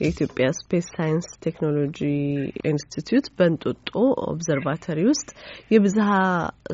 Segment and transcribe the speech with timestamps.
[0.00, 1.98] የኢትዮጵያ ስፔስ ሳይንስ ቴክኖሎጂ
[2.70, 3.90] ኢንስቲትዩት በእንጦጦ
[4.26, 5.28] ኦብዘርቫተሪ ውስጥ
[5.72, 6.10] የብዝሃ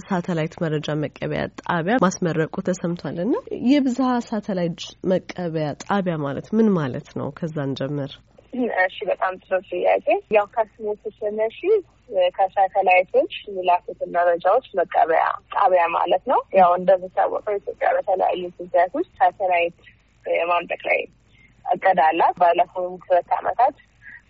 [0.07, 3.35] ሳተላይት መረጃ መቀበያ ጣቢያ ማስመረቁ ተሰምቷል እና
[3.71, 4.83] የብዝሃ ሳተላይት
[5.13, 7.29] መቀበያ ጣቢያ ማለት ምን ማለት ነው?
[7.39, 8.13] ከዛን ጀምር።
[8.83, 11.59] እሺ፣ በጣም ጥሩ ጥያቄ። ያው ከስሙ ስትነሺ
[12.37, 19.79] ከሳተላይቶች የሚላኩትን መረጃዎች መቀበያ ጣቢያ ማለት ነው። ያው እንደሚታወቀው ኢትዮጵያ በተለያዩ ጊዜያት ውስጥ ሳተላይት
[20.25, 21.01] የማምጠቅ ላይ
[21.65, 23.77] እቅድ አላት። ባለፉት ሁለት ዓመታት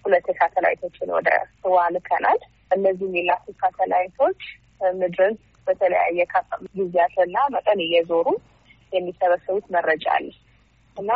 [0.04, 1.28] ሁለት ሳተላይቶችን ወደ
[1.64, 4.41] ህዋ ልከናል። እነዚህ የሚላኩ ሳተላይቶች
[5.00, 5.34] ምድርን
[5.66, 6.20] በተለያየ
[6.77, 8.28] ጊዜያትና መጠን እየዞሩ
[8.92, 10.27] የሚሰበሰቡት መረጃ አለ
[10.96, 11.10] እና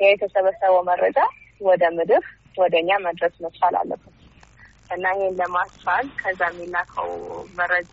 [0.00, 1.18] ያ የተሰበሰበው መረጃ
[1.60, 2.24] ወደ ምድር
[2.56, 4.16] ወደ እኛ መድረስ መቻል አለበት
[4.90, 7.10] እና ይህን ለማስቻል ከዛ የሚላከው
[7.58, 7.92] መረጃ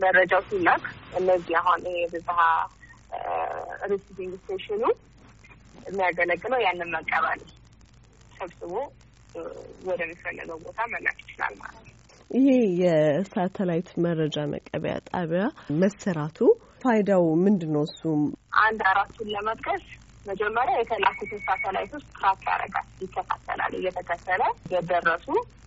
[0.00, 0.84] መረጃው ሲላክ
[1.18, 2.38] እነዚህ አሁን ይሄ ብዝሃ
[3.90, 4.82] receiving station ኑ
[5.86, 7.40] የሚያገለግለው ያንን መቀበል
[8.32, 8.72] ሰብስቦ
[9.88, 11.92] ወደሚፈለገው ቦታ መላክ ይችላል ማለት ነው።
[12.30, 12.48] ይሄ
[12.82, 15.42] የሳተላይት መረጃ መቀበያ ጣቢያ
[15.80, 16.38] መሰራቱ
[16.82, 17.84] ፋይዳው ምንድን ነው?
[17.88, 18.22] እሱም
[18.60, 19.84] አንድ አራቱን ለመጥቀስ
[20.26, 24.42] መጀመሪያ የተላኩትን ሳተላይቶች track ያደርጋል፣ ይከታተላል። እየተከተለ
[24.72, 25.26] የደረሱ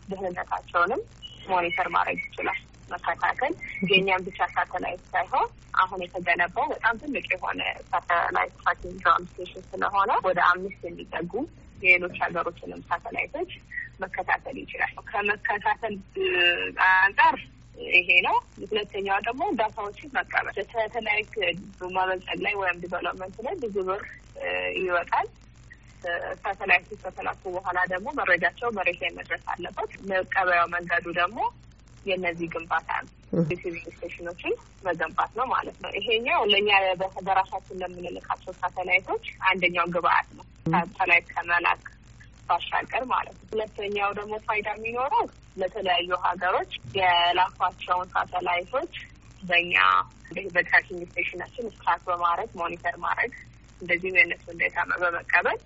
[0.09, 1.01] ደህንነታቸውንም
[1.49, 2.59] monitor ማድረግ ይችላል።
[2.91, 3.53] መከታተል
[3.89, 5.47] የእኛም ብቻ ሳተላይት ሳይሆን
[5.81, 11.33] አሁን የተገነባው በጣም ትልቅ የሆነ satellite tracking ground station ስለሆነ ወደ አምስት የሚጠጉ
[11.83, 13.51] የሌሎች ሀገሮችንም ሳተላይቶች
[14.01, 15.95] መከታተል ይችላል። ከመከታተል
[16.97, 17.37] አንጻር
[17.91, 21.33] ይሄ ነው። ሁለተኛው ደግሞ data ዎችን መቀበል ሳተላይት
[21.97, 24.01] ማምጠቅ ላይ ወይም development ላይ ብዙ ብር
[24.81, 25.27] ይወጣል።
[26.41, 31.39] ሳተላይቱ ከተላኩ በኋላ ደግሞ መረጃቸው መሬት ላይ መድረስ አለበት። መቀበያው መንገዱ ደግሞ
[32.05, 33.11] የእነዚህ ግንባታ ነው።
[33.49, 34.53] receiving station ኦችን
[34.85, 36.69] መገንባት ነው ማለት ነው። ይሄኛው ለእኛ
[37.27, 41.83] በራሳችን ለምንልካቸው ሳተላይቶች አንደኛው ግብአት ነው። ሳተላይት ከመላክ
[42.49, 45.25] ባሻገር ማለት ነው። ሁለተኛው ደግሞ ፋይዳ የሚኖረው
[45.57, 48.93] ለተለያዩ ሀገሮች የላኳቸውን ሳተላይቶች
[49.43, 49.75] በእኛ
[50.55, 53.33] በ tracking station ኣችን track በማድረግ monitor ማድረግ
[53.81, 55.59] እንደዚህም የእነሱን data በመቀበል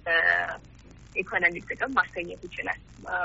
[1.16, 2.80] economic ጥቅም ማስገኘት ይችላል።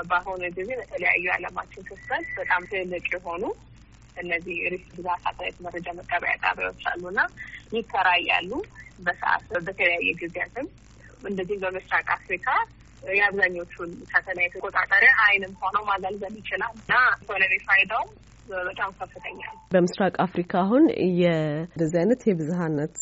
[0.09, 3.43] በአሁኑ ጊዜ በተለያዩ የዓለማችን ክፍል በጣም ትልቅ የሆኑ
[4.17, 7.19] እነዚህ ሪስክ ብዝሃ ሳተላይት መረጃ መቀበያ ጣቢያዎች አሉና
[7.75, 8.51] ይከራያሉ።
[8.99, 10.67] በሰዓት በተለያየ ጊዜያትም
[11.23, 12.47] እንደዚህም በምስራቅ አፍሪካ
[13.11, 18.03] የአብዛኞቹን ሳተላይት መቆጣጠሪያ አይንም ሆነው ማገልገል ይችላል እና ኢኮኖሚ ፋይዳው
[18.61, 20.83] በጣም ከፍተኛ ነው። በምስራቅ አፍሪካ አሁን
[21.19, 22.95] የእንደዚህ አይነት የብዝሃነት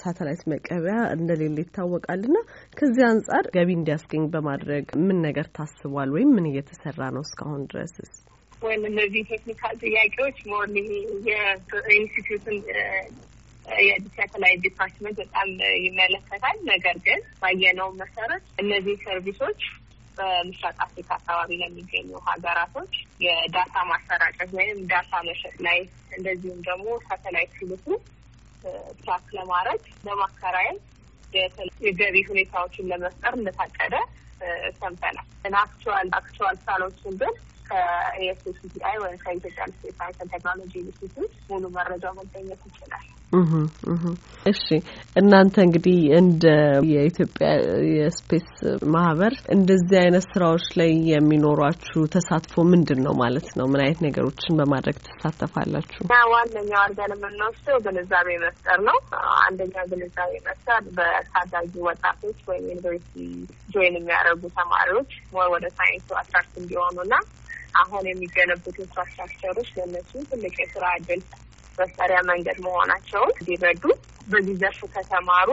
[0.00, 2.38] ሳተላይት መቀበያ እንደሌለ ይታወቃል እና
[2.76, 8.12] ከዚህ አንጻር ገቢ እንዲያስገኝ በማድረግ ምን ነገር ታስቧል ወይም ምን እየተሰራ ነው እስካሁን ድረስስ?
[8.62, 10.66] ወይም እነዚህ technical ጥያቄዎች more
[11.28, 12.58] የኢንስቲትዩትን
[13.86, 15.48] የሳተላይት department በጣም
[15.84, 19.60] ይመለከታል። ነገር ግን ባየነው መሰረት እነዚህ service ኦች
[20.18, 25.78] በምስራቅ አፍሪካ አካባቢ ለሚገኙ ሀገራቶች የ data ማሰራጨት ወይም data መሸጥ ላይ
[26.16, 27.86] እንደዚሁም ደግሞ ሳተላይት ሲልኩ
[29.00, 30.80] track ለማድረግ ለማከራየት
[31.86, 33.94] የገቢ ሁኔታዎችን ለመፍጠር እንደታቀደ
[34.80, 35.26] ሰምተናል።
[35.62, 37.34] actual actual ሳሎችን ግን
[37.68, 43.06] ከ ESSTI ወይም ከኢትዮጵያ ስፔስ ሳይንስ ቴክኖሎጂ ኢንስቲትዩት ሙሉ መረጃው መገኘት ይችላል።
[44.46, 44.64] እሺ
[45.16, 46.44] እናንተ እንግዲህ እንደ
[46.90, 47.48] የኢትዮጵያ
[47.92, 48.48] የስፔስ
[48.94, 53.66] ማህበር እንደዚህ አይነት ስራዎች ላይ የሚኖሯችሁ ተሳትፎ ምንድን ነው ማለት ነው?
[53.72, 56.00] ምን አይነት ነገሮችን በማድረግ ትሳተፋላችሁ?
[56.34, 58.98] ዋነኛው አድርገን የምንወስደው ግንዛቤ መፍጠር ነው።
[59.44, 63.16] አንደኛው ግንዛቤ መፍጠር በታዳጊ ወጣቶች ወይም ዩኒቨርሲቲ
[63.74, 65.12] join የሚያደርጉ ተማሪዎች
[65.54, 67.14] ወደ ሳይንሱ attract እንዲሆኑና
[67.80, 71.20] አሁን የሚገነቡት infrastructure ኦች ለእነሱ ትልቅ የስራ እድል
[71.78, 73.84] መፍጠሪያ መንገድ መሆናቸውን እንዲረዱ
[74.28, 75.48] በዚህ ዘርፍ ከተማሩ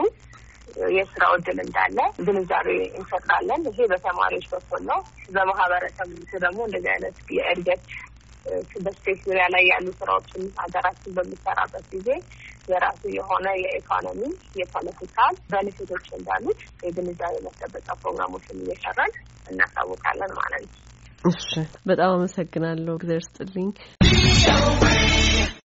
[0.94, 4.98] የስራ እድል እንዳለ ግንዛቤ እንፈጥራለን። ይሄ በተማሪዎች በኩል ነው።
[5.34, 6.10] በማህበረሰብ
[6.44, 7.82] ደግሞ እንደዚህ አይነት የእድገት
[8.84, 12.08] በስፔስ ዙሪያ ላይ ያሉ ስራዎችን ሀገራችን በሚሰራበት ጊዜ
[12.70, 14.20] የራሱ የሆነ የኢኮኖሚ
[14.60, 15.18] የፖለቲካ
[15.52, 19.12] ቤኔፊቶች እንዳሉት የግንዛቤ ማስጨበጫ ፕሮግራሞችን እየሰራን
[19.46, 20.78] እናሳውቃለን ማለት ነው።
[21.24, 21.50] እሺ፣
[21.86, 23.70] በጣም አመሰግናለሁ። እግዚአብሔር ይስጥልኝ።